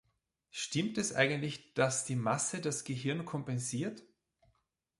Stimmt 0.49 0.97
es 0.97 1.13
eigentlich, 1.13 1.75
daß 1.75 2.05
die 2.05 2.15
Masse 2.15 2.59
das 2.59 2.85
Gehirn 2.85 3.23
kompensiert? 3.23 4.01